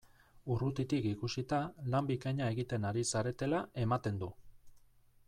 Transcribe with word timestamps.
Urrutitik 0.53 1.03
ikusita, 1.09 1.59
lan 1.95 2.09
bikaina 2.13 2.49
egiten 2.55 2.87
ari 2.93 3.05
zaretela 3.15 3.61
ematen 3.85 4.19
du! 4.25 4.31